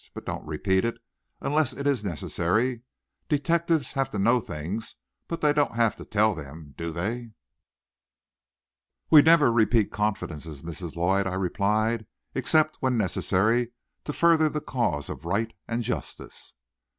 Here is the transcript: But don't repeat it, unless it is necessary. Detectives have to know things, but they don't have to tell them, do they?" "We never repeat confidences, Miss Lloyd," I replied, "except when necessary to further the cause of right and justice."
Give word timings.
But 0.15 0.25
don't 0.25 0.47
repeat 0.47 0.83
it, 0.83 0.97
unless 1.41 1.73
it 1.73 1.85
is 1.85 2.03
necessary. 2.03 2.81
Detectives 3.29 3.93
have 3.93 4.09
to 4.09 4.17
know 4.17 4.39
things, 4.39 4.95
but 5.27 5.41
they 5.41 5.53
don't 5.53 5.75
have 5.75 5.95
to 5.97 6.05
tell 6.05 6.33
them, 6.33 6.73
do 6.75 6.91
they?" 6.91 7.33
"We 9.11 9.21
never 9.21 9.51
repeat 9.51 9.91
confidences, 9.91 10.63
Miss 10.63 10.81
Lloyd," 10.95 11.27
I 11.27 11.35
replied, 11.35 12.07
"except 12.33 12.77
when 12.79 12.97
necessary 12.97 13.73
to 14.05 14.11
further 14.11 14.49
the 14.49 14.59
cause 14.59 15.07
of 15.07 15.23
right 15.23 15.53
and 15.67 15.83
justice." 15.83 16.55